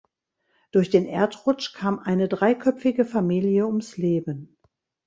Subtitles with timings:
[0.71, 4.57] Durch den Erdrutsch kam eine dreiköpfige Familie ums Leben.